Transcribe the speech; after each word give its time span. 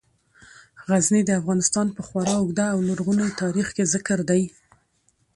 غزني 0.87 1.21
د 1.25 1.31
افغانستان 1.39 1.87
په 1.95 2.01
خورا 2.07 2.33
اوږده 2.39 2.65
او 2.73 2.79
لرغوني 2.89 3.29
تاریخ 3.41 3.67
کې 3.75 3.83
ذکر 3.93 4.19
دی. 4.29 4.41